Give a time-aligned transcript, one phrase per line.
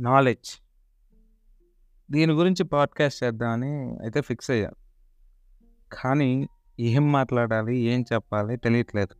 [0.00, 0.62] Knowledge.
[2.12, 4.76] దీని గురించి podcast చేద్దామని అయితే ఫిక్స్ అయ్యాను
[5.92, 6.48] కానీ
[6.80, 7.76] ఏం మాట్లాడాలి?
[7.76, 8.56] ఏం చెప్పాలి?
[8.56, 9.14] తెలియట్లేదు.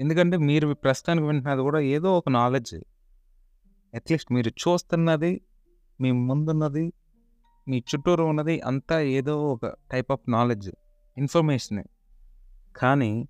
[0.00, 2.74] ఎందుకంటే మీరు ప్రస్తుతానికి వింటున్నది కూడా ఏదో ఒక నాలెడ్జ్.
[3.94, 5.40] అట్‌లీస్ట్ మీరు చూస్తున్నది,
[6.00, 6.92] మీ ముందున్నది,
[7.68, 10.70] మీ చుట్టూరు ఉన్నది అంతా ఏదో ఒక టైప్ ఆఫ్ నాలెడ్జ్.
[11.18, 11.84] ఇన్ఫర్మేషనే.
[12.76, 13.28] కానీ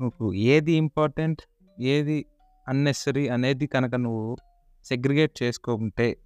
[0.00, 1.42] నువ్వు ఏది ఇంపార్టెంట్,
[1.80, 2.26] ఏది
[2.68, 4.36] అన్నెసరీ అనేది కనుక నువ్వు
[4.86, 6.16] సెగ్రిగేట్ చేసుకుంటే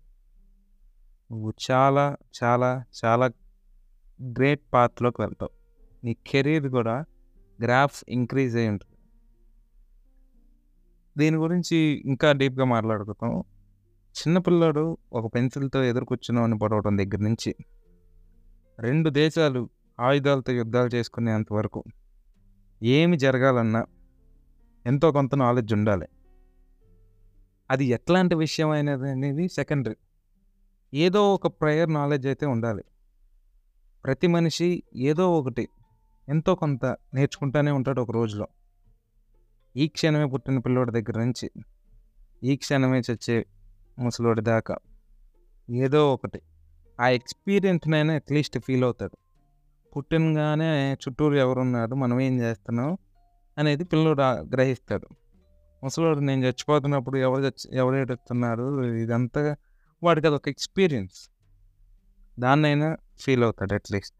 [1.30, 3.30] నువ్వు చాలా, చాలా, చాలా
[4.20, 5.52] గ్రేట్ పాత్‌లోకి వెళ్తావు.
[6.05, 7.05] నీ కెరీర్ కూడా
[7.59, 8.96] గ్రాఫ్ ఇంక్రీజ్ అయి ఉంటుంది
[11.16, 13.42] దీని గురించి ఇంకా డీప్‌గా మాట్లాడుకుంటాం
[14.16, 16.06] చిన్నపిల్లాడు ఒక పెన్సిల్‌తో ఎదురు
[16.56, 17.52] పడవటం దగ్గర నుంచి
[18.78, 21.84] రెండు దేశాలు ఆయుధాలతో యుద్ధాలు చేసుకునేంత వరకు
[22.83, 23.86] ఏమి జరగాలన్నా
[24.86, 26.06] ఎంతో కొంత నాలెడ్జ్ ఉండాలి.
[27.71, 29.97] అది ఎట్లాంటి విషయం అనేది అనేది సెకండరీ.
[30.95, 32.85] ఏదో ఒక ప్రయర్ నాలెడ్జ్ అయితే ఉండాలి.
[34.05, 35.69] ప్రతి మనిషి ఏదో ఒకటి
[36.29, 38.47] ఎంతో కొంత నేర్చుకుంటానే ఉంటాడు ఒక రోజులో.
[39.77, 41.51] ఈ క్షణమే పుట్టిన పిల్లోడి దగ్గర నుంచి,
[42.43, 43.47] ఈ క్షణమే చచ్చే
[43.98, 44.77] ముసలోడి దాకా
[45.71, 46.41] ఏదో ఒకటి
[47.01, 49.17] ఆ ఎక్స్‌పీరియన్స్‌నైనా అట్‌లీస్ట్ ఫీల్ అవుతాడు.
[49.97, 51.95] పుట్టినగానే చుట్టూరు ఎవరున్నారు?
[51.95, 52.98] మనం ఏం చేస్తున్నాం?
[53.59, 55.07] అనేది పిల్లోడు గ్రహిస్తాడు.
[55.83, 58.67] ముసలివాడు నేను చచ్చిపోతున్నప్పుడు ఎవరు చచ్చి ఎవరు ఏడుస్తున్నారు?
[58.97, 59.42] ఇదంతా
[60.03, 61.19] వాడికి అదొక ఎక్స్‌పీరియన్స్.
[62.39, 62.89] దాన్నైనా
[63.23, 64.17] ఫీల్ అవుతాడు అట్‌లీస్ట్.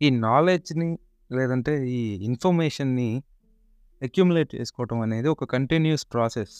[0.00, 0.88] ఈ నాలెడ్జ్‌ని
[1.30, 3.08] లేదంటే ఈ ఇన్ఫర్మేషన్‌ని
[4.02, 6.56] అక్యుములేట్ చేసుకోవటం అనేది ఒక కంటిన్యూస్ ప్రాసెస్.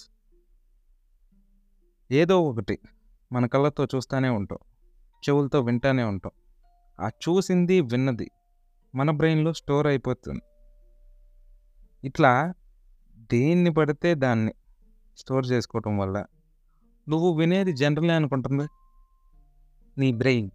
[2.11, 2.77] ఏదో ఒకటి
[3.31, 4.61] మన కళ్ళతో చూస్తూనే ఉంటాం.
[5.23, 6.33] చెవులతో వింటానే ఉంటాం.
[6.99, 8.29] ఆ చూసింది, విన్నది
[8.95, 10.43] మన బ్రెయిన్‌లో స్టోర్ అయిపోతుంది.
[12.05, 12.33] ఇట్లా
[13.31, 14.53] దేన్ని పడితే దాన్ని
[15.19, 16.17] స్టోర్ చేసుకోవటం వల్ల
[17.07, 18.67] నువ్వు వినేది జనరలే అనుకుంటుంది.
[19.97, 20.49] నీ బ్రెయిన్.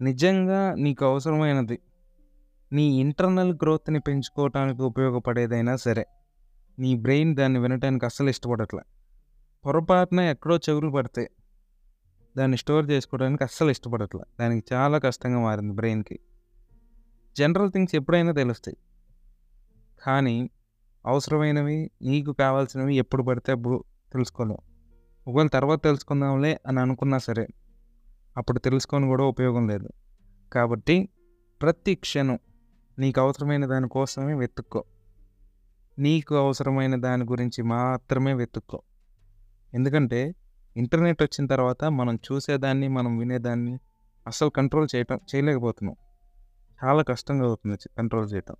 [0.00, 1.78] నిజంగా నీకు అవసరమైనది,
[2.72, 6.04] నీ ఇంటర్నల్ గ్రోత్‌ని పెంచుకోవటానికి ఉపయోగపడేదైనా సరే,
[6.78, 8.84] నీ బ్రెయిన్ దాన్ని వినటానికి అస్సలు ఇష్టపడట్లే.
[9.64, 11.24] పొరపాటున ఎక్కడో చెవులు పడితే
[12.36, 14.24] దాన్ని స్టోర్ చేసుకోవడానికి అస్సలు ఇష్టపడట్లే.
[14.40, 16.16] దానికి చాలా కష్టంగా మారింది బ్రెయిన్‌కి.
[17.36, 18.76] జనరల్ థింగ్స్ ఎప్పుడైనా తెలుస్తాయి.
[20.00, 20.36] కానీ
[21.06, 24.56] అవసరమైనవి, నీకు కావాల్సినవి ఎప్పుడు పడితే అప్పుడు తెలుసుకోలేం.
[25.28, 27.46] ఒకవేళ తర్వాత తెలుసుకుందాంలే అని అనుకున్నా సరే,
[28.36, 29.88] అప్పుడు తెలుసుకొని కూడా ఉపయోగం లేదు.
[30.52, 31.08] కాబట్టి
[31.62, 32.38] ప్రతి క్షణం
[32.98, 34.84] నీకు అవసరమైన దాని కోసమే వెతుక్కో.
[35.98, 38.82] నీకు అవసరమైన దాని గురించి మాత్రమే వెతుక్కో.
[39.74, 40.34] ఎందుకంటే
[40.76, 43.78] ఇంటర్నెట్ వచ్చిన తర్వాత మనం చూసేదాన్ని, మనం వినేదాన్ని
[44.26, 45.96] అసలు కంట్రోల్ చేయటం చేయలేకపోతున్నాం.
[46.84, 48.56] చాలా కష్టంగా అవుతుంది కంట్రోల్ చేయటం.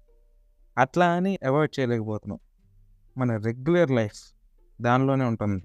[0.79, 2.39] అట్లా అని అవాయిడ్ చేయలేకపోతున్నాం.
[3.19, 4.35] మన రెగ్యులర్ లైఫ్
[4.83, 5.65] దానిలోనే ఉంటుంది.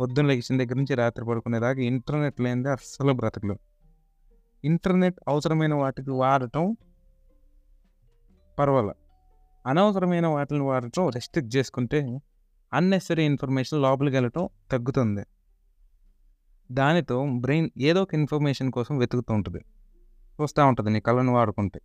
[0.00, 3.58] పొద్దున్న లెగిసిన దగ్గర నుంచి రాత్రి పడుకునేదాకా ఇంటర్నెట్ లేనిదే అస్సలు బ్రతకలేం.
[4.64, 6.76] ఇంటర్నెట్ అవసరమైన వాటికి వాడటం
[8.58, 8.92] పర్వాలే
[9.66, 12.20] అనవసరమైన వాటిని వాడటం రెస్ట్రిక్ట్ చేసుకుంటే
[12.72, 15.24] అన్నెసరీ ఇన్ఫర్మేషన్ లోపలికి వెళ్ళటం తగ్గుతుంది.
[16.72, 19.58] దానితో బ్రెయిన్ ఏదో ఒక ఇన్ఫర్మేషన్ కోసం వెతుకుతూ ఉంటుంది
[20.40, 21.80] చూస్తూ ఉంటుంది నీ కళ్ళను వాడుకుంటే.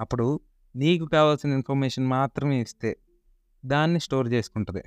[0.00, 0.40] అప్పుడు
[0.74, 2.96] నీకు కావాల్సిన ఇన్ఫర్మేషన్ మాత్రమే ఇస్తే
[3.64, 4.82] దాన్ని స్టోర్ చేసుకుంటుంది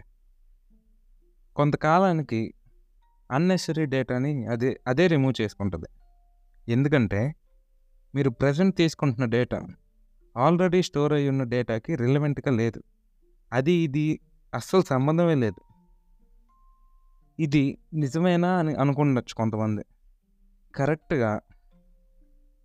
[1.56, 2.54] కొంతకాలానికి
[3.32, 5.90] అన్నెసరీ డేటాని అదే అదే రిమూవ్ చేసుకుంటుంది
[6.68, 7.36] ఎందుకంటే
[8.16, 9.60] మీరు ప్రజెంట్ తీసుకుంటున్న డేటా
[10.36, 12.80] ఆల్రెడీ స్టోర్ అయి ఉన్న డేటాకి రిలవెంట్‌గా లేదు.
[13.52, 14.20] అది ఇది
[14.54, 15.62] అస్సలు సంబంధమే లేదు.
[17.40, 19.84] ఇది నిజమేనా అని అనుకుండొచ్చు కొంతమంది.
[20.74, 21.32] కరెక్ట్‌గా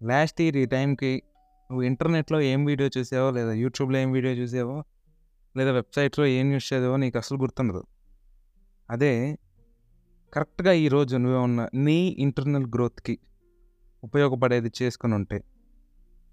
[0.02, 1.22] లాస్ట్ ఇయర్ ఈ టైంకి
[1.70, 4.76] నువ్వు ఇంటర్నెట్‌లో ఏం వీడియో చూసావో, లేదా యూట్యూబ్‌లో ఏం వీడియో చూసావో,
[5.54, 7.82] లేదా వెబ్‌సైట్‌లో ఏం న్యూస్ చదివావో నీకు అసలు గుర్తుండదు.
[8.88, 9.12] అదే
[10.32, 13.14] కరెక్ట్‌గా ఈరోజు నువ్వేమన్నా నీ ఇంటర్నల్ గ్రోత్‌కి
[14.02, 15.38] ఉపయోగపడేది చేసుకొనుంటే,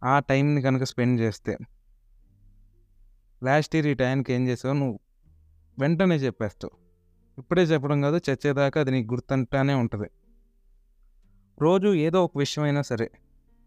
[0.02, 1.54] ఆ టైంని కనుక స్పెండ్ చేస్తే
[3.42, 4.98] లాస్ట్ ఇయర్ ఈ టైంకి ఏం చేసావో నువ్వు
[5.78, 6.74] వెంటనే చెప్పేస్తావు.
[7.38, 10.10] ఇప్పుడే చెప్పడం కాదు చచ్చేదాకా అది నీకు గుర్తుంటానే ఉంటుంది
[11.58, 13.08] రోజు ఏదో ఒక విషయమైనా సరే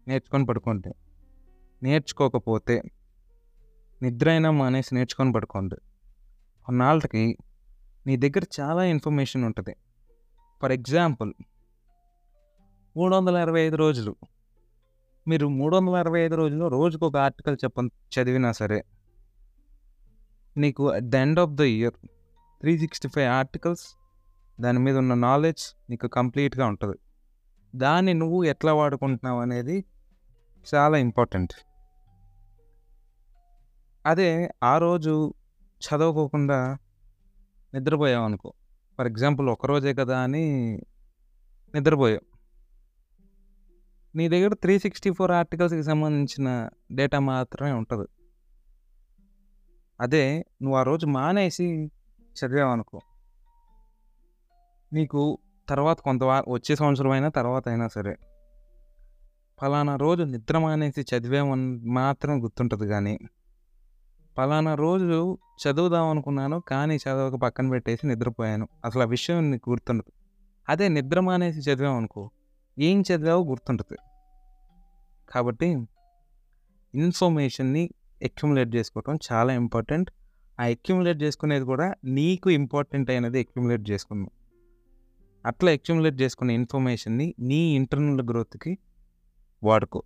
[0.07, 0.89] నేర్చుకొని పడుకోండి.
[1.83, 2.83] నేర్చుకోకపోతే
[4.01, 5.77] నిద్ర అయినా మానేసి నేర్చుకొని పడుకోండి.
[6.67, 7.37] కొన్నాళ్ళకి
[8.07, 9.75] నీ దగ్గర చాలా ఇన్ఫర్మేషన్ ఉంటుంది
[10.61, 11.33] ఫర్ ఎగ్జాంపుల్
[12.95, 14.15] 365 రోజులు.
[15.27, 17.79] మీరు 365 రోజుల్లో రోజుకొక ఆర్టికల్ చెప్ప
[18.15, 18.79] చదివినా సరే
[20.57, 21.97] నీకు at the end of the year
[22.63, 23.85] 365 articles
[24.61, 26.97] దాని మీద ఉన్న నాలెడ్జ్ నీకు కంప్లీట్‌గా ఉంటుంది
[27.75, 29.77] దాన్ని నువ్వు ఎట్లా వాడుకుంటున్నావు అనేది
[30.67, 31.53] చాలా ఇంపార్టెంట్.
[34.09, 35.33] అదే ఆ రోజు
[35.81, 36.77] చదవకోకుండా
[37.73, 38.53] నిద్రపోయావనుకో
[38.97, 40.45] ఫర్ ఎగ్జాంపుల్ ఒకరోజే కదా అని
[41.75, 42.21] నిద్రపోయాం.
[44.15, 48.07] నీ దగ్గర త్రీ సిక్స్టీ ఫోర్ ఆర్టికల్స్కి సంబంధించిన డేటా మాత్రమే ఉంటుంది.
[49.99, 50.23] అదే
[50.61, 51.91] నువ్వు ఆ రోజు మానేసి
[52.35, 52.99] చదివావనుకో
[54.93, 55.37] నీకు
[55.69, 58.15] తర్వాత కొంత వచ్చే సంవత్సరం అయినా తర్వాత అయినా సరే.
[59.61, 63.19] ఫలానా రోజు నిద్ర మానేసి చదివామని మాత్రం గుర్తుంటుంది కానీ
[64.39, 68.67] ఫలానా రోజు చదువుదాం అనుకున్నాను కానీ చదవక పక్కన పెట్టేసి నిద్రపోయాను.
[68.85, 70.11] అసలు ఆ విషయం నీకు గుర్తుండదు.
[70.69, 72.31] అదే నిద్ర మానేసి చదివామనుకో
[72.79, 73.97] ఏం చదివావో గుర్తుంటుంది
[75.29, 75.67] కాబట్టి
[76.95, 77.89] ఇన్ఫర్మేషన్ని
[78.23, 80.11] అక్యుములేట్ చేసుకోవటం చాలా ఇంపార్టెంట్.
[80.59, 84.29] ఆ అక్యుములేట్ చేసుకునేది కూడా నీకు ఇంపార్టెంట్ అయినది అక్యుములేట్ చేసుకున్నాం
[85.45, 88.77] అట్లా అక్యుములేట్ చేసుకునే ఇన్ఫర్మేషన్ని నీ ఇంటర్నల్ గ్రోత్కి
[89.63, 90.03] వాడుకో.